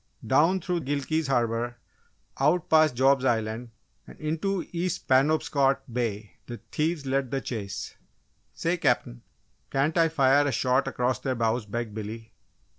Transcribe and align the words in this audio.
Down 0.25 0.59
through 0.59 0.79
Gilkey's 0.81 1.27
Harbour, 1.27 1.77
out 2.39 2.71
past 2.71 2.95
Job's 2.95 3.23
Island, 3.23 3.69
and 4.07 4.19
into 4.19 4.65
East 4.73 5.07
Penobscot 5.07 5.83
Bay, 5.93 6.37
the 6.47 6.57
thieves 6.71 7.05
led 7.05 7.29
the 7.29 7.39
chase. 7.39 7.97
"Say, 8.51 8.77
Cap'n, 8.77 9.21
can't 9.69 9.95
I 9.99 10.09
fire 10.09 10.47
a 10.47 10.51
shot 10.51 10.87
across 10.87 11.19
their 11.19 11.35
bows?" 11.35 11.67
begged 11.67 11.93
Billy. 11.93 12.33